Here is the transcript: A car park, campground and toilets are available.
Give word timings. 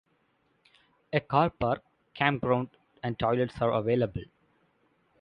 A 1.13 1.19
car 1.19 1.51
park, 1.51 1.83
campground 2.15 2.69
and 3.03 3.19
toilets 3.19 3.61
are 3.61 3.73
available. 3.73 4.23